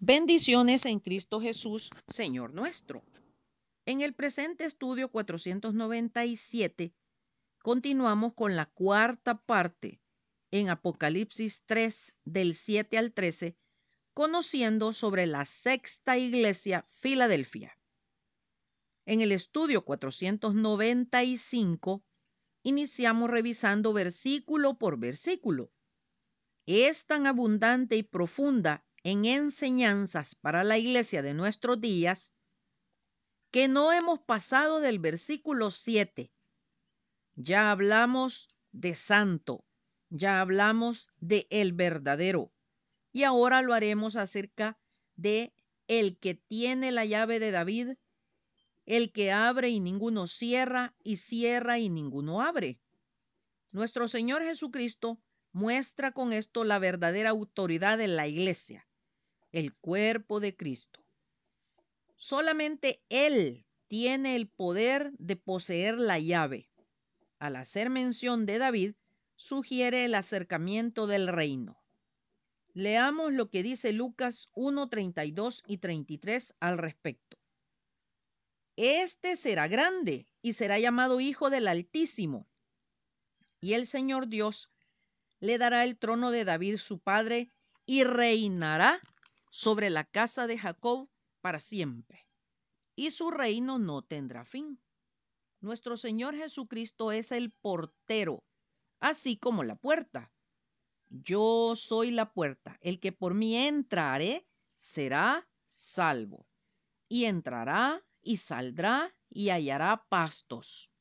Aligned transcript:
Bendiciones 0.00 0.86
en 0.86 1.00
Cristo 1.00 1.40
Jesús, 1.40 1.90
Señor 2.06 2.54
nuestro. 2.54 3.02
En 3.84 4.00
el 4.00 4.14
presente 4.14 4.64
estudio 4.64 5.10
497 5.10 6.94
continuamos 7.64 8.34
con 8.34 8.54
la 8.54 8.66
cuarta 8.66 9.42
parte 9.42 10.00
en 10.52 10.70
Apocalipsis 10.70 11.64
3 11.66 12.14
del 12.24 12.54
7 12.54 12.96
al 12.96 13.12
13, 13.12 13.56
conociendo 14.14 14.92
sobre 14.92 15.26
la 15.26 15.44
sexta 15.44 16.16
iglesia 16.16 16.84
Filadelfia. 16.86 17.76
En 19.04 19.20
el 19.20 19.32
estudio 19.32 19.84
495 19.84 22.04
iniciamos 22.62 23.30
revisando 23.30 23.92
versículo 23.92 24.78
por 24.78 24.96
versículo. 24.96 25.72
Es 26.66 27.06
tan 27.06 27.26
abundante 27.26 27.96
y 27.96 28.04
profunda 28.04 28.84
en 29.10 29.24
enseñanzas 29.24 30.34
para 30.34 30.64
la 30.64 30.76
iglesia 30.76 31.22
de 31.22 31.32
nuestros 31.32 31.80
días 31.80 32.34
que 33.50 33.66
no 33.66 33.90
hemos 33.90 34.18
pasado 34.18 34.80
del 34.80 34.98
versículo 34.98 35.70
7. 35.70 36.30
Ya 37.34 37.70
hablamos 37.70 38.54
de 38.70 38.94
santo, 38.94 39.64
ya 40.10 40.42
hablamos 40.42 41.08
de 41.20 41.46
el 41.48 41.72
verdadero 41.72 42.52
y 43.10 43.22
ahora 43.22 43.62
lo 43.62 43.72
haremos 43.72 44.14
acerca 44.16 44.78
de 45.16 45.54
el 45.86 46.18
que 46.18 46.34
tiene 46.34 46.92
la 46.92 47.06
llave 47.06 47.40
de 47.40 47.50
David, 47.50 47.94
el 48.84 49.10
que 49.10 49.32
abre 49.32 49.70
y 49.70 49.80
ninguno 49.80 50.26
cierra 50.26 50.94
y 51.02 51.16
cierra 51.16 51.78
y 51.78 51.88
ninguno 51.88 52.42
abre. 52.42 52.78
Nuestro 53.70 54.06
Señor 54.06 54.42
Jesucristo 54.42 55.18
muestra 55.52 56.12
con 56.12 56.34
esto 56.34 56.64
la 56.64 56.78
verdadera 56.78 57.30
autoridad 57.30 57.96
de 57.96 58.08
la 58.08 58.28
iglesia 58.28 58.84
el 59.52 59.74
cuerpo 59.74 60.40
de 60.40 60.56
Cristo. 60.56 61.00
Solamente 62.16 63.02
Él 63.08 63.64
tiene 63.86 64.36
el 64.36 64.48
poder 64.48 65.12
de 65.18 65.36
poseer 65.36 65.98
la 65.98 66.18
llave. 66.18 66.68
Al 67.38 67.56
hacer 67.56 67.90
mención 67.90 68.44
de 68.46 68.58
David, 68.58 68.94
sugiere 69.36 70.04
el 70.04 70.14
acercamiento 70.14 71.06
del 71.06 71.28
reino. 71.28 71.80
Leamos 72.74 73.32
lo 73.32 73.50
que 73.50 73.62
dice 73.62 73.92
Lucas 73.92 74.50
1, 74.54 74.88
32 74.88 75.64
y 75.66 75.78
33 75.78 76.54
al 76.60 76.78
respecto. 76.78 77.38
Este 78.76 79.36
será 79.36 79.66
grande 79.66 80.28
y 80.42 80.52
será 80.52 80.78
llamado 80.78 81.20
Hijo 81.20 81.50
del 81.50 81.66
Altísimo. 81.66 82.48
Y 83.60 83.72
el 83.72 83.86
Señor 83.86 84.28
Dios 84.28 84.72
le 85.40 85.58
dará 85.58 85.84
el 85.84 85.98
trono 85.98 86.30
de 86.30 86.44
David 86.44 86.76
su 86.76 87.00
padre 87.00 87.50
y 87.86 88.04
reinará 88.04 89.00
sobre 89.50 89.90
la 89.90 90.04
casa 90.04 90.46
de 90.46 90.58
Jacob 90.58 91.08
para 91.40 91.60
siempre, 91.60 92.26
y 92.94 93.10
su 93.10 93.30
reino 93.30 93.78
no 93.78 94.02
tendrá 94.02 94.44
fin. 94.44 94.80
Nuestro 95.60 95.96
Señor 95.96 96.36
Jesucristo 96.36 97.12
es 97.12 97.32
el 97.32 97.50
portero, 97.50 98.44
así 99.00 99.36
como 99.36 99.64
la 99.64 99.76
puerta. 99.76 100.32
Yo 101.08 101.74
soy 101.74 102.10
la 102.10 102.32
puerta, 102.32 102.78
el 102.80 103.00
que 103.00 103.12
por 103.12 103.34
mí 103.34 103.56
entrare 103.56 104.46
será 104.74 105.48
salvo, 105.64 106.46
y 107.08 107.24
entrará 107.24 108.04
y 108.22 108.36
saldrá 108.36 109.14
y 109.30 109.50
hallará 109.50 110.04
pastos. 110.08 110.92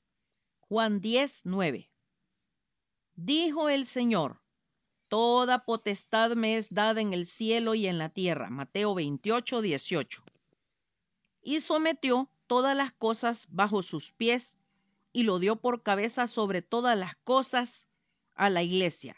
Juan 0.60 1.00
10, 1.02 1.42
9. 1.46 1.92
Dijo 3.16 3.70
el 3.70 3.86
Señor, 3.86 4.42
Toda 5.08 5.64
potestad 5.64 6.36
me 6.36 6.58
es 6.58 6.74
dada 6.74 7.00
en 7.00 7.14
el 7.14 7.26
cielo 7.26 7.76
y 7.76 7.88
en 7.88 7.98
la 7.98 8.10
tierra. 8.10 8.50
Mateo 8.50 8.94
28, 8.94 9.62
18. 9.62 10.24
Y 11.42 11.62
sometió 11.62 12.30
todas 12.46 12.76
las 12.76 12.92
cosas 12.92 13.48
bajo 13.50 13.82
sus 13.82 14.12
pies 14.12 14.58
y 15.14 15.24
lo 15.24 15.40
dio 15.40 15.56
por 15.56 15.82
cabeza 15.82 16.28
sobre 16.28 16.62
todas 16.62 16.98
las 16.98 17.16
cosas 17.16 17.88
a 18.36 18.50
la 18.50 18.64
iglesia, 18.64 19.16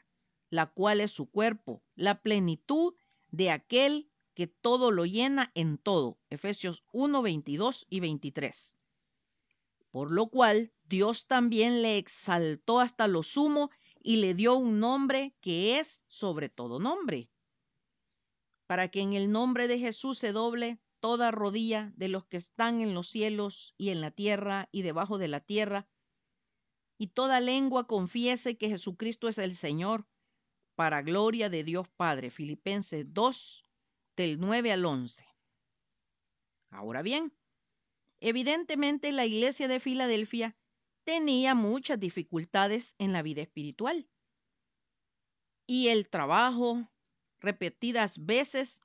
la 0.49 0.67
cual 0.67 1.01
es 1.01 1.11
su 1.11 1.29
cuerpo, 1.29 1.81
la 1.95 2.21
plenitud 2.21 2.93
de 3.31 3.51
aquel 3.51 4.09
que 4.35 4.47
todo 4.47 4.91
lo 4.91 5.05
llena 5.05 5.51
en 5.55 5.77
todo. 5.77 6.17
Efesios 6.29 6.83
1, 6.91 7.21
22 7.21 7.87
y 7.89 7.99
23. 7.99 8.77
Por 9.91 10.11
lo 10.11 10.27
cual 10.27 10.71
Dios 10.85 11.27
también 11.27 11.81
le 11.81 11.97
exaltó 11.97 12.79
hasta 12.79 13.07
lo 13.07 13.23
sumo 13.23 13.71
y 14.09 14.15
le 14.15 14.33
dio 14.33 14.55
un 14.55 14.79
nombre 14.79 15.35
que 15.39 15.79
es 15.79 16.03
sobre 16.07 16.49
todo 16.49 16.79
nombre, 16.79 17.29
para 18.65 18.87
que 18.87 19.01
en 19.01 19.13
el 19.13 19.31
nombre 19.31 19.67
de 19.67 19.77
Jesús 19.77 20.17
se 20.17 20.31
doble 20.31 20.79
toda 20.99 21.29
rodilla 21.29 21.93
de 21.95 22.07
los 22.07 22.25
que 22.25 22.37
están 22.37 22.81
en 22.81 22.95
los 22.95 23.07
cielos 23.07 23.75
y 23.77 23.89
en 23.89 24.01
la 24.01 24.09
tierra 24.09 24.67
y 24.71 24.81
debajo 24.81 25.19
de 25.19 25.27
la 25.27 25.39
tierra, 25.41 25.87
y 26.97 27.09
toda 27.09 27.39
lengua 27.39 27.85
confiese 27.85 28.57
que 28.57 28.69
Jesucristo 28.69 29.27
es 29.27 29.37
el 29.37 29.53
Señor, 29.53 30.07
para 30.73 31.03
gloria 31.03 31.51
de 31.51 31.63
Dios 31.63 31.87
Padre. 31.95 32.31
Filipenses 32.31 33.05
2, 33.13 33.63
del 34.17 34.39
9 34.39 34.71
al 34.71 34.85
11. 34.85 35.23
Ahora 36.71 37.03
bien, 37.03 37.31
evidentemente 38.21 39.11
la 39.11 39.27
iglesia 39.27 39.67
de 39.67 39.79
Filadelfia 39.79 40.57
tenía 41.09 41.55
muchas 41.55 41.99
dificultades 41.99 42.93
en 42.99 43.13
la 43.13 43.23
vida 43.23 43.41
espiritual. 43.41 44.07
Y 45.65 45.87
el 45.87 46.07
trabajo, 46.07 46.87
repetidas 47.39 48.27
veces, 48.27 48.79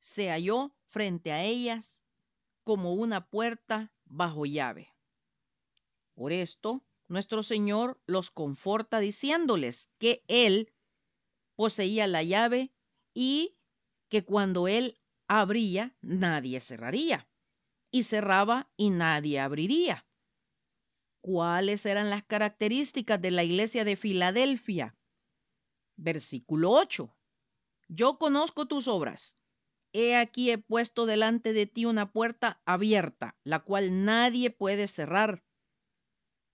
se 0.00 0.28
halló 0.28 0.74
frente 0.86 1.30
a 1.30 1.44
ellas 1.44 2.02
como 2.64 2.94
una 2.94 3.28
puerta 3.28 3.92
bajo 4.06 4.44
llave. 4.44 4.88
Por 6.14 6.32
esto, 6.32 6.84
nuestro 7.06 7.44
Señor 7.44 8.02
los 8.06 8.32
conforta 8.32 8.98
diciéndoles 8.98 9.88
que 10.00 10.24
Él 10.26 10.72
poseía 11.54 12.08
la 12.08 12.24
llave 12.24 12.72
y 13.14 13.56
que 14.08 14.24
cuando 14.24 14.66
Él 14.66 14.98
abría, 15.28 15.94
nadie 16.00 16.58
cerraría, 16.58 17.28
y 17.92 18.02
cerraba 18.02 18.68
y 18.76 18.90
nadie 18.90 19.38
abriría. 19.38 20.07
¿Cuáles 21.30 21.84
eran 21.84 22.08
las 22.08 22.24
características 22.24 23.20
de 23.20 23.30
la 23.30 23.44
iglesia 23.44 23.84
de 23.84 23.96
Filadelfia? 23.96 24.96
Versículo 25.96 26.70
8. 26.70 27.14
Yo 27.88 28.16
conozco 28.16 28.64
tus 28.64 28.88
obras. 28.88 29.36
He 29.92 30.16
aquí 30.16 30.50
he 30.50 30.56
puesto 30.56 31.04
delante 31.04 31.52
de 31.52 31.66
ti 31.66 31.84
una 31.84 32.10
puerta 32.12 32.62
abierta, 32.64 33.36
la 33.44 33.58
cual 33.58 34.06
nadie 34.06 34.48
puede 34.48 34.88
cerrar. 34.88 35.44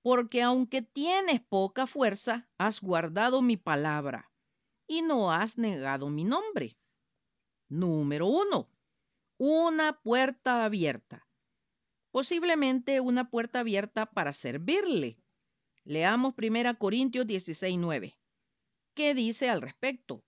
Porque 0.02 0.42
aunque 0.42 0.82
tienes 0.82 1.40
poca 1.40 1.86
fuerza, 1.86 2.48
has 2.58 2.80
guardado 2.80 3.42
mi 3.42 3.56
palabra 3.56 4.32
y 4.88 5.02
no 5.02 5.30
has 5.30 5.56
negado 5.56 6.10
mi 6.10 6.24
nombre. 6.24 6.76
Número 7.68 8.26
uno, 8.26 8.68
una 9.38 10.00
puerta 10.02 10.64
abierta 10.64 11.24
posiblemente 12.14 13.00
una 13.00 13.28
puerta 13.28 13.58
abierta 13.58 14.06
para 14.06 14.32
servirle. 14.32 15.18
Leamos 15.82 16.34
1 16.38 16.78
Corintios 16.78 17.26
16, 17.26 17.76
9. 17.76 18.16
¿Qué 18.94 19.14
dice 19.14 19.50
al 19.50 19.60
respecto? 19.60 20.24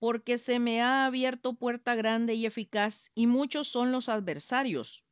Porque 0.00 0.36
se 0.36 0.58
me 0.58 0.82
ha 0.82 1.06
abierto 1.06 1.54
puerta 1.54 1.94
grande 1.94 2.34
y 2.34 2.44
eficaz 2.44 3.12
y 3.14 3.28
muchos 3.28 3.68
son 3.68 3.92
los 3.92 4.08
adversarios. 4.08 5.04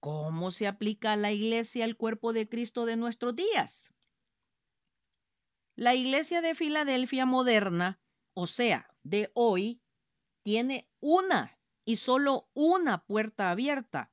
¿Cómo 0.00 0.50
se 0.50 0.66
aplica 0.66 1.12
a 1.12 1.16
la 1.16 1.30
iglesia 1.30 1.84
el 1.84 1.96
cuerpo 1.96 2.32
de 2.32 2.48
Cristo 2.48 2.84
de 2.84 2.96
nuestros 2.96 3.36
días? 3.36 3.94
La 5.76 5.94
iglesia 5.94 6.40
de 6.40 6.56
Filadelfia 6.56 7.24
moderna, 7.24 8.00
o 8.32 8.48
sea, 8.48 8.88
de 9.04 9.30
hoy, 9.34 9.80
tiene 10.42 10.90
una 10.98 11.56
y 11.84 11.98
solo 11.98 12.50
una 12.52 13.04
puerta 13.04 13.52
abierta 13.52 14.10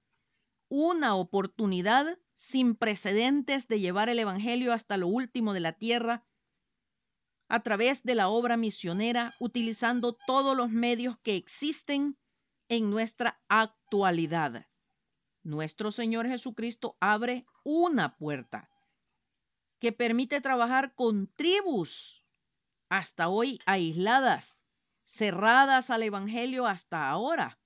una 0.74 1.16
oportunidad 1.16 2.18
sin 2.34 2.76
precedentes 2.76 3.68
de 3.68 3.82
llevar 3.82 4.08
el 4.08 4.20
Evangelio 4.20 4.72
hasta 4.72 4.96
lo 4.96 5.10
último 5.10 5.52
de 5.52 5.60
la 5.60 5.74
tierra 5.74 6.26
a 7.50 7.60
través 7.60 8.04
de 8.04 8.16
la 8.16 8.30
obra 8.30 8.56
misionera, 8.56 9.36
utilizando 9.42 10.14
todos 10.14 10.56
los 10.56 10.70
medios 10.70 11.20
que 11.20 11.36
existen 11.36 12.18
en 12.70 12.90
nuestra 12.90 13.44
actualidad. 13.50 14.66
Nuestro 15.44 15.92
Señor 15.92 16.30
Jesucristo 16.30 16.96
abre 17.02 17.46
una 17.66 18.16
puerta 18.16 18.70
que 19.78 19.92
permite 19.92 20.40
trabajar 20.40 20.96
con 20.96 21.28
tribus 21.36 22.24
hasta 22.88 23.28
hoy 23.28 23.60
aisladas, 23.66 24.64
cerradas 25.04 25.90
al 25.90 26.04
Evangelio 26.04 26.66
hasta 26.66 27.10
ahora. 27.10 27.61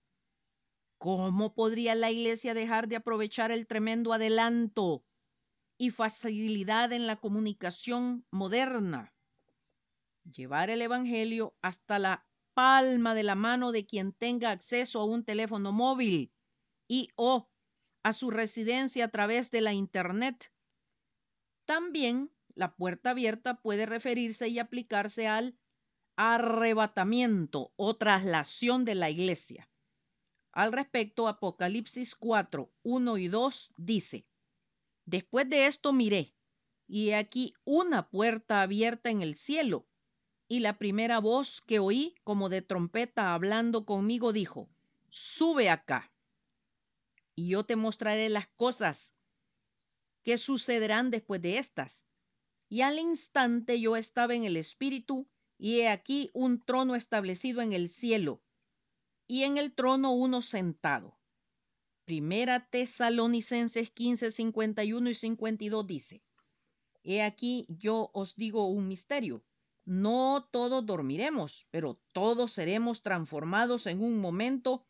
¿Cómo 1.06 1.54
podría 1.54 1.94
la 1.94 2.10
iglesia 2.10 2.56
dejar 2.56 2.88
de 2.88 2.96
aprovechar 2.96 3.52
el 3.52 3.68
tremendo 3.68 4.12
adelanto 4.12 5.06
y 5.78 5.92
facilidad 5.92 6.92
en 6.94 7.06
la 7.06 7.16
comunicación 7.16 8.26
moderna? 8.32 9.14
Llevar 10.24 10.72
el 10.72 10.82
Evangelio 10.82 11.56
hasta 11.62 12.00
la 12.00 12.28
palma 12.56 13.14
de 13.14 13.22
la 13.22 13.36
mano 13.36 13.72
de 13.72 13.86
quien 13.86 14.14
tenga 14.14 14.50
acceso 14.50 15.00
a 15.00 15.06
un 15.06 15.24
teléfono 15.24 15.72
móvil 15.72 16.34
y 16.88 17.10
o 17.16 17.52
a 18.02 18.12
su 18.12 18.32
residencia 18.32 19.06
a 19.06 19.10
través 19.10 19.52
de 19.52 19.62
la 19.62 19.74
Internet. 19.74 20.52
También 21.66 22.32
la 22.56 22.76
puerta 22.76 23.12
abierta 23.12 23.62
puede 23.62 23.86
referirse 23.86 24.48
y 24.48 24.58
aplicarse 24.58 25.28
al 25.28 25.56
arrebatamiento 26.16 27.74
o 27.76 27.96
traslación 27.96 28.86
de 28.86 28.96
la 28.96 29.12
iglesia. 29.12 29.70
Al 30.56 30.72
respecto, 30.72 31.28
Apocalipsis 31.28 32.16
4, 32.16 32.72
1 32.84 33.18
y 33.18 33.28
2 33.28 33.74
dice, 33.76 34.26
Después 35.06 35.50
de 35.50 35.68
esto 35.68 35.92
miré, 35.92 36.34
y 36.88 37.10
he 37.10 37.18
aquí 37.18 37.54
una 37.66 38.10
puerta 38.10 38.62
abierta 38.62 39.10
en 39.10 39.22
el 39.22 39.36
cielo, 39.36 39.86
y 40.48 40.62
la 40.62 40.78
primera 40.78 41.20
voz 41.20 41.60
que 41.60 41.80
oí 41.80 42.16
como 42.24 42.48
de 42.48 42.62
trompeta 42.62 43.34
hablando 43.34 43.86
conmigo 43.86 44.32
dijo, 44.32 44.70
Sube 45.10 45.70
acá, 45.70 46.10
y 47.36 47.50
yo 47.50 47.66
te 47.66 47.76
mostraré 47.76 48.30
las 48.30 48.48
cosas 48.48 49.14
que 50.24 50.38
sucederán 50.38 51.12
después 51.12 51.42
de 51.42 51.58
estas. 51.58 52.06
Y 52.70 52.80
al 52.80 52.98
instante 52.98 53.82
yo 53.82 53.98
estaba 53.98 54.34
en 54.34 54.46
el 54.46 54.56
Espíritu, 54.56 55.28
y 55.58 55.82
he 55.82 55.90
aquí 55.90 56.30
un 56.34 56.62
trono 56.62 56.96
establecido 56.96 57.62
en 57.62 57.74
el 57.74 57.90
cielo, 57.90 58.42
y 59.28 59.44
en 59.44 59.58
el 59.58 59.74
trono 59.74 60.12
uno 60.14 60.42
sentado. 60.42 61.18
Primera 62.06 62.70
Tesalonicenses 62.70 63.92
15, 63.92 64.32
51 64.32 65.10
y 65.10 65.16
52 65.16 65.88
dice, 65.88 66.24
He 67.04 67.22
aquí 67.24 67.66
yo 67.70 68.12
os 68.14 68.36
digo 68.36 68.68
un 68.68 68.88
misterio. 68.88 69.44
No 69.86 70.48
todos 70.52 70.86
dormiremos, 70.86 71.68
pero 71.72 72.02
todos 72.12 72.52
seremos 72.52 73.04
transformados 73.04 73.86
en 73.86 74.02
un 74.02 74.20
momento, 74.20 74.88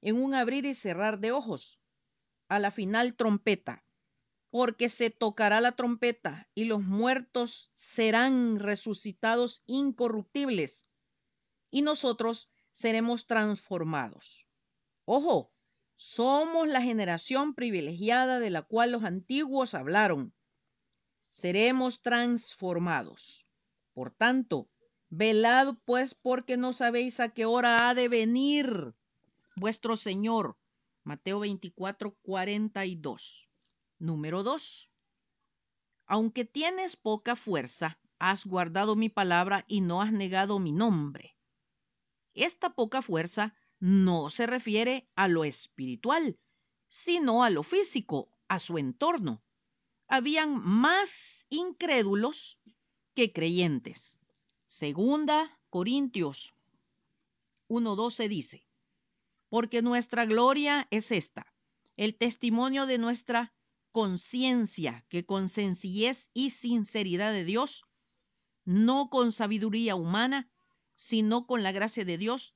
en 0.00 0.16
un 0.16 0.34
abrir 0.34 0.64
y 0.64 0.74
cerrar 0.74 1.18
de 1.20 1.32
ojos, 1.32 1.80
a 2.48 2.58
la 2.58 2.70
final 2.70 3.14
trompeta 3.14 3.84
porque 4.50 4.88
se 4.88 5.10
tocará 5.10 5.60
la 5.60 5.72
trompeta 5.72 6.48
y 6.54 6.64
los 6.64 6.82
muertos 6.82 7.70
serán 7.74 8.58
resucitados 8.58 9.62
incorruptibles 9.66 10.86
y 11.70 11.82
nosotros 11.82 12.50
seremos 12.70 13.26
transformados. 13.26 14.46
Ojo, 15.04 15.52
somos 15.94 16.68
la 16.68 16.80
generación 16.80 17.54
privilegiada 17.54 18.40
de 18.40 18.50
la 18.50 18.62
cual 18.62 18.92
los 18.92 19.04
antiguos 19.04 19.74
hablaron. 19.74 20.32
Seremos 21.28 22.02
transformados. 22.02 23.46
Por 23.92 24.10
tanto, 24.10 24.68
velad 25.10 25.74
pues 25.84 26.14
porque 26.14 26.56
no 26.56 26.72
sabéis 26.72 27.20
a 27.20 27.28
qué 27.28 27.44
hora 27.44 27.88
ha 27.88 27.94
de 27.94 28.08
venir 28.08 28.94
vuestro 29.56 29.96
Señor. 29.96 30.56
Mateo 31.04 31.40
24, 31.40 32.16
42. 32.22 33.50
Número 33.98 34.42
2. 34.42 34.90
Aunque 36.06 36.44
tienes 36.44 36.96
poca 36.96 37.36
fuerza, 37.36 37.98
has 38.18 38.46
guardado 38.46 38.96
mi 38.96 39.08
palabra 39.08 39.64
y 39.68 39.80
no 39.80 40.02
has 40.02 40.12
negado 40.12 40.58
mi 40.58 40.72
nombre. 40.72 41.36
Esta 42.40 42.70
poca 42.74 43.02
fuerza 43.02 43.54
no 43.80 44.30
se 44.30 44.46
refiere 44.46 45.06
a 45.14 45.28
lo 45.28 45.44
espiritual, 45.44 46.38
sino 46.88 47.44
a 47.44 47.50
lo 47.50 47.62
físico, 47.62 48.30
a 48.48 48.58
su 48.58 48.78
entorno. 48.78 49.44
Habían 50.08 50.58
más 50.58 51.44
incrédulos 51.50 52.62
que 53.14 53.30
creyentes. 53.30 54.20
Segunda 54.64 55.60
Corintios 55.68 56.54
1.12 57.68 58.28
dice, 58.28 58.66
porque 59.50 59.82
nuestra 59.82 60.24
gloria 60.24 60.88
es 60.90 61.12
esta, 61.12 61.44
el 61.98 62.16
testimonio 62.16 62.86
de 62.86 62.96
nuestra 62.96 63.54
conciencia 63.92 65.04
que 65.10 65.26
con 65.26 65.50
sencillez 65.50 66.30
y 66.32 66.48
sinceridad 66.48 67.34
de 67.34 67.44
Dios, 67.44 67.84
no 68.64 69.10
con 69.10 69.30
sabiduría 69.30 69.94
humana, 69.94 70.50
sino 71.00 71.46
con 71.46 71.62
la 71.62 71.72
gracia 71.72 72.04
de 72.04 72.18
Dios, 72.18 72.54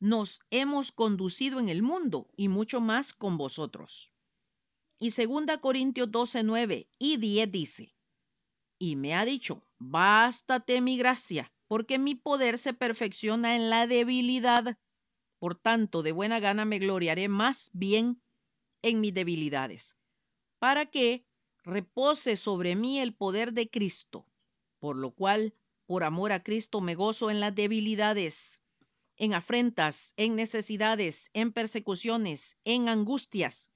nos 0.00 0.40
hemos 0.48 0.92
conducido 0.92 1.60
en 1.60 1.68
el 1.68 1.82
mundo 1.82 2.30
y 2.34 2.48
mucho 2.48 2.80
más 2.80 3.12
con 3.12 3.36
vosotros. 3.36 4.14
Y 4.98 5.10
2 5.10 5.58
Corintios 5.60 6.10
12, 6.10 6.42
9 6.42 6.88
y 6.98 7.18
10 7.18 7.52
dice, 7.52 7.94
y 8.78 8.96
me 8.96 9.14
ha 9.14 9.26
dicho, 9.26 9.62
bástate 9.76 10.80
mi 10.80 10.96
gracia, 10.96 11.52
porque 11.68 11.98
mi 11.98 12.14
poder 12.14 12.56
se 12.56 12.72
perfecciona 12.72 13.56
en 13.56 13.68
la 13.68 13.86
debilidad. 13.86 14.78
Por 15.38 15.54
tanto, 15.54 16.02
de 16.02 16.12
buena 16.12 16.40
gana 16.40 16.64
me 16.64 16.78
gloriaré 16.78 17.28
más 17.28 17.68
bien 17.74 18.22
en 18.80 19.00
mis 19.00 19.12
debilidades 19.12 19.98
para 20.58 20.86
que 20.86 21.26
repose 21.62 22.36
sobre 22.36 22.74
mí 22.74 23.00
el 23.00 23.14
poder 23.14 23.52
de 23.52 23.68
Cristo, 23.68 24.26
por 24.78 24.96
lo 24.96 25.10
cual, 25.10 25.52
por 25.86 26.04
amor 26.04 26.32
a 26.32 26.42
Cristo, 26.42 26.80
me 26.80 26.94
gozo 26.94 27.30
en 27.30 27.40
las 27.40 27.54
debilidades, 27.54 28.60
en 29.16 29.34
afrentas, 29.34 30.12
en 30.16 30.36
necesidades, 30.36 31.30
en 31.32 31.52
persecuciones, 31.52 32.58
en 32.64 32.88
angustias, 32.88 33.70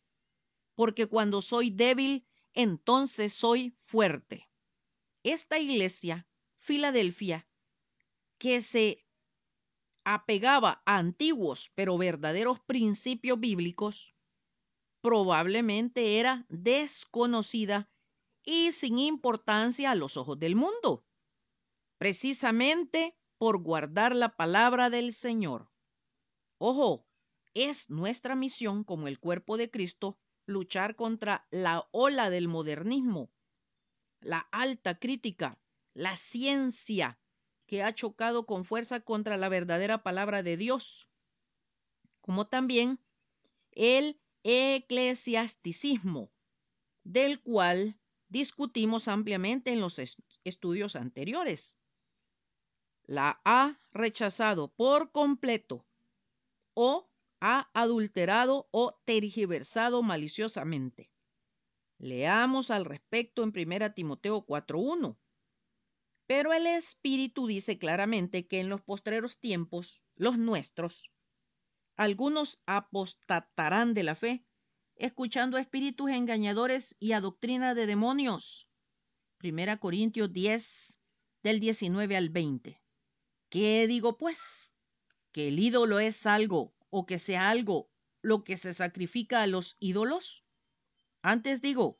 porque 0.74 1.06
cuando 1.06 1.40
soy 1.40 1.70
débil, 1.70 2.26
entonces 2.54 3.32
soy 3.32 3.74
fuerte. 3.78 4.48
Esta 5.22 5.58
iglesia, 5.58 6.26
Filadelfia, 6.56 7.46
que 8.38 8.60
se 8.60 9.04
apegaba 10.04 10.82
a 10.86 10.96
antiguos 10.96 11.70
pero 11.74 11.96
verdaderos 11.98 12.60
principios 12.60 13.38
bíblicos, 13.38 14.14
probablemente 15.00 16.18
era 16.18 16.46
desconocida 16.48 17.90
y 18.42 18.72
sin 18.72 18.98
importancia 18.98 19.90
a 19.90 19.94
los 19.94 20.16
ojos 20.16 20.38
del 20.38 20.56
mundo, 20.56 21.04
precisamente 22.00 23.14
por 23.36 23.62
guardar 23.62 24.16
la 24.16 24.34
palabra 24.34 24.88
del 24.88 25.12
Señor. 25.12 25.70
Ojo, 26.56 27.06
es 27.52 27.90
nuestra 27.90 28.34
misión 28.34 28.84
como 28.84 29.06
el 29.06 29.20
cuerpo 29.20 29.58
de 29.58 29.70
Cristo 29.70 30.18
luchar 30.46 30.96
contra 30.96 31.46
la 31.50 31.86
ola 31.90 32.30
del 32.30 32.48
modernismo, 32.48 33.30
la 34.22 34.38
alta 34.50 34.98
crítica, 34.98 35.60
la 35.92 36.16
ciencia 36.16 37.20
que 37.66 37.82
ha 37.82 37.94
chocado 37.94 38.46
con 38.46 38.64
fuerza 38.64 39.00
contra 39.00 39.36
la 39.36 39.50
verdadera 39.50 40.02
palabra 40.02 40.42
de 40.42 40.56
Dios, 40.56 41.06
como 42.22 42.46
también 42.46 42.98
el 43.72 44.18
eclesiasticismo, 44.42 46.32
del 47.04 47.42
cual 47.42 48.00
discutimos 48.28 49.06
ampliamente 49.06 49.70
en 49.70 49.80
los 49.80 50.00
estudios 50.44 50.96
anteriores. 50.96 51.76
La 53.10 53.40
ha 53.44 53.76
rechazado 53.90 54.68
por 54.68 55.10
completo 55.10 55.84
o 56.74 57.10
ha 57.40 57.68
adulterado 57.74 58.68
o 58.70 59.00
tergiversado 59.04 60.04
maliciosamente. 60.04 61.10
Leamos 61.98 62.70
al 62.70 62.84
respecto 62.84 63.42
en 63.42 63.48
1 63.48 63.94
Timoteo 63.94 64.46
4.1. 64.46 65.18
Pero 66.28 66.52
el 66.52 66.68
Espíritu 66.68 67.48
dice 67.48 67.78
claramente 67.78 68.46
que 68.46 68.60
en 68.60 68.68
los 68.68 68.80
postreros 68.80 69.40
tiempos, 69.40 70.04
los 70.14 70.38
nuestros, 70.38 71.12
algunos 71.96 72.62
apostatarán 72.64 73.92
de 73.92 74.04
la 74.04 74.14
fe, 74.14 74.46
escuchando 74.94 75.56
a 75.56 75.60
espíritus 75.60 76.10
engañadores 76.12 76.94
y 77.00 77.10
a 77.10 77.20
doctrina 77.20 77.74
de 77.74 77.86
demonios. 77.86 78.70
Primera 79.36 79.78
Corintios 79.78 80.32
10, 80.32 81.00
del 81.42 81.58
19 81.58 82.16
al 82.16 82.30
20. 82.30 82.79
¿Qué 83.50 83.88
digo 83.88 84.16
pues? 84.16 84.76
¿Que 85.32 85.48
el 85.48 85.58
ídolo 85.58 85.98
es 85.98 86.24
algo 86.24 86.72
o 86.88 87.04
que 87.04 87.18
sea 87.18 87.50
algo 87.50 87.90
lo 88.22 88.44
que 88.44 88.56
se 88.56 88.72
sacrifica 88.72 89.42
a 89.42 89.48
los 89.48 89.76
ídolos? 89.80 90.44
Antes 91.20 91.60
digo, 91.60 91.98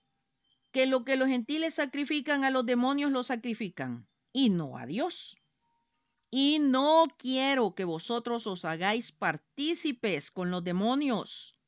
que 0.71 0.87
lo 0.87 1.05
que 1.05 1.17
los 1.17 1.29
gentiles 1.29 1.75
sacrifican 1.75 2.45
a 2.45 2.51
los 2.51 2.65
demonios 2.65 3.11
lo 3.11 3.25
sacrifican, 3.25 4.09
y 4.33 4.51
no 4.51 4.79
a 4.79 4.87
Dios. 4.87 5.39
Y 6.31 6.61
no 6.61 7.07
quiero 7.19 7.75
que 7.75 7.85
vosotros 7.85 8.47
os 8.47 8.65
hagáis 8.65 9.11
partícipes 9.11 10.31
con 10.31 10.53
los 10.53 10.63
demonios. 10.63 11.59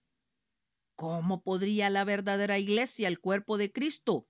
¿Cómo 0.95 1.43
podría 1.43 1.91
la 1.91 2.05
verdadera 2.05 2.57
iglesia, 2.57 3.09
el 3.09 3.19
cuerpo 3.19 3.59
de 3.59 3.73
Cristo, 3.73 4.29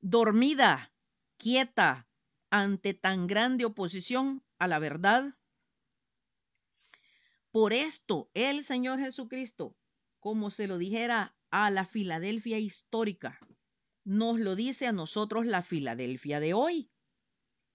dormida, 0.00 0.92
quieta, 1.36 2.08
ante 2.50 2.92
tan 2.94 3.28
grande 3.28 3.64
oposición 3.64 4.42
a 4.60 4.68
la 4.68 4.78
verdad? 4.78 5.34
Por 7.50 7.72
esto, 7.72 8.30
el 8.34 8.62
Señor 8.62 9.00
Jesucristo, 9.00 9.76
como 10.20 10.50
se 10.50 10.68
lo 10.68 10.78
dijera 10.78 11.34
a 11.50 11.70
la 11.70 11.84
Filadelfia 11.84 12.58
histórica, 12.58 13.40
nos 14.04 14.38
lo 14.38 14.54
dice 14.54 14.86
a 14.86 14.92
nosotros 14.92 15.46
la 15.46 15.62
Filadelfia 15.62 16.38
de 16.38 16.54
hoy 16.54 16.90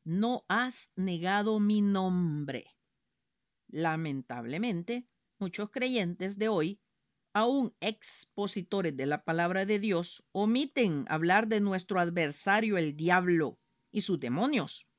no 0.06 0.46
has 0.48 0.92
negado 0.96 1.60
mi 1.60 1.82
nombre. 1.82 2.65
lamentablemente, 3.68 5.08
muchos 5.39 5.72
creyentes 5.72 6.38
de 6.38 6.48
hoy, 6.48 6.80
aún 7.34 7.75
expositores 7.82 8.96
de 8.96 9.08
la 9.08 9.24
palabra 9.24 9.65
de 9.65 9.80
Dios, 9.80 10.25
omiten 10.32 11.06
hablar 11.10 11.48
de 11.48 11.60
nuestro 11.60 12.00
adversario 12.00 12.77
el 12.77 12.96
diablo 12.96 13.60
y 13.92 14.01
sus 14.01 14.20
demonios. 14.20 14.92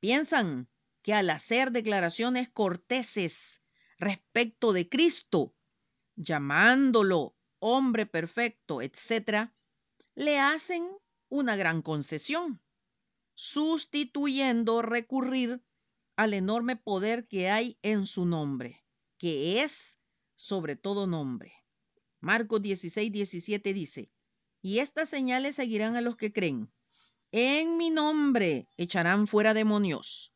Piensan 0.00 0.68
que 1.02 1.14
al 1.14 1.30
hacer 1.30 1.70
declaraciones 1.70 2.48
corteses 2.48 3.60
respecto 3.98 4.72
de 4.72 4.88
Cristo, 4.88 5.54
llamándolo 6.16 7.36
hombre 7.58 8.06
perfecto, 8.06 8.82
etc., 8.82 9.50
le 10.14 10.38
hacen 10.38 10.86
una 11.28 11.56
gran 11.56 11.82
concesión, 11.82 12.60
sustituyendo 13.34 14.82
recurrir 14.82 15.62
al 16.16 16.34
enorme 16.34 16.76
poder 16.76 17.26
que 17.28 17.48
hay 17.48 17.78
en 17.82 18.04
su 18.06 18.26
nombre, 18.26 18.84
que 19.16 19.62
es 19.62 19.96
sobre 20.34 20.76
todo 20.76 21.06
nombre. 21.06 21.54
Marcos 22.20 22.60
16, 22.60 23.10
17 23.10 23.72
dice, 23.72 24.10
y 24.60 24.80
estas 24.80 25.08
señales 25.08 25.56
seguirán 25.56 25.96
a 25.96 26.02
los 26.02 26.16
que 26.16 26.32
creen. 26.32 26.70
En 27.32 27.76
mi 27.76 27.90
nombre 27.90 28.68
echarán 28.76 29.26
fuera 29.26 29.54
demonios. 29.54 30.34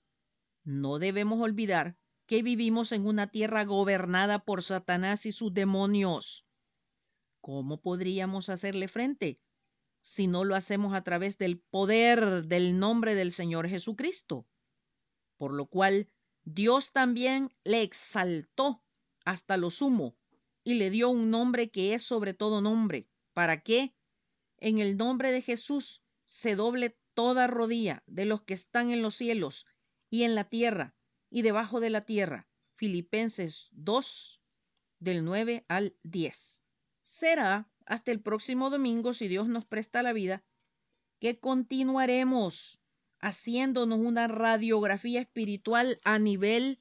No 0.64 0.98
debemos 0.98 1.40
olvidar 1.40 1.98
que 2.26 2.42
vivimos 2.42 2.92
en 2.92 3.06
una 3.06 3.26
tierra 3.26 3.64
gobernada 3.64 4.38
por 4.38 4.62
Satanás 4.62 5.26
y 5.26 5.32
sus 5.32 5.52
demonios. 5.52 6.48
¿Cómo 7.42 7.82
podríamos 7.82 8.48
hacerle 8.48 8.88
frente 8.88 9.38
si 10.02 10.26
no 10.26 10.44
lo 10.44 10.54
hacemos 10.54 10.94
a 10.94 11.02
través 11.02 11.36
del 11.36 11.60
poder 11.60 12.46
del 12.46 12.78
nombre 12.78 13.14
del 13.14 13.30
Señor 13.30 13.68
Jesucristo? 13.68 14.46
Por 15.36 15.52
lo 15.52 15.66
cual 15.66 16.10
Dios 16.44 16.92
también 16.92 17.54
le 17.64 17.82
exaltó 17.82 18.82
hasta 19.26 19.58
lo 19.58 19.70
sumo 19.70 20.16
y 20.62 20.74
le 20.74 20.88
dio 20.88 21.10
un 21.10 21.30
nombre 21.30 21.70
que 21.70 21.92
es 21.92 22.02
sobre 22.02 22.32
todo 22.32 22.62
nombre, 22.62 23.06
para 23.34 23.60
que 23.60 23.94
en 24.56 24.78
el 24.78 24.96
nombre 24.96 25.30
de 25.30 25.42
Jesús 25.42 26.06
se 26.24 26.56
doble 26.56 26.98
toda 27.12 27.48
rodilla 27.48 28.02
de 28.06 28.24
los 28.24 28.42
que 28.42 28.54
están 28.54 28.90
en 28.90 29.02
los 29.02 29.14
cielos 29.14 29.66
y 30.10 30.22
en 30.22 30.34
la 30.34 30.44
tierra 30.44 30.94
y 31.30 31.42
debajo 31.42 31.80
de 31.80 31.90
la 31.90 32.04
tierra. 32.04 32.48
Filipenses 32.72 33.68
2, 33.72 34.42
del 34.98 35.24
9 35.24 35.64
al 35.68 35.96
10. 36.02 36.64
Será 37.02 37.70
hasta 37.86 38.10
el 38.10 38.20
próximo 38.20 38.70
domingo, 38.70 39.12
si 39.12 39.28
Dios 39.28 39.48
nos 39.48 39.64
presta 39.64 40.02
la 40.02 40.12
vida, 40.12 40.42
que 41.20 41.38
continuaremos 41.38 42.80
haciéndonos 43.20 43.98
una 43.98 44.28
radiografía 44.28 45.20
espiritual 45.20 45.98
a 46.04 46.18
nivel 46.18 46.78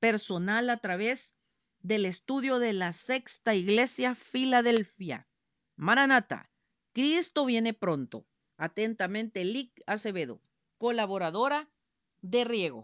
personal 0.00 0.70
a 0.70 0.78
través 0.78 1.34
del 1.80 2.06
estudio 2.06 2.58
de 2.58 2.72
la 2.72 2.92
sexta 2.92 3.54
iglesia 3.54 4.14
Filadelfia. 4.14 5.28
Maranata, 5.76 6.50
Cristo 6.92 7.44
viene 7.44 7.74
pronto. 7.74 8.26
Atentamente, 8.56 9.44
Lic 9.44 9.82
Acevedo, 9.86 10.40
colaboradora 10.78 11.68
de 12.24 12.44
Riego. 12.44 12.82